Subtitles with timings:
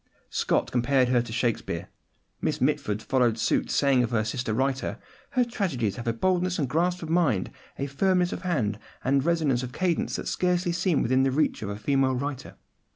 [0.31, 1.87] Scott compared her to Shakespeare.
[2.41, 4.97] Miss Mitford followed suit, saying of her sister writer,
[5.33, 9.61] "Her tragedies have a boldness and grasp of mind, a firmness of hand, and resonance
[9.61, 12.55] of cadence that scarcely seem within the reach of a female writer."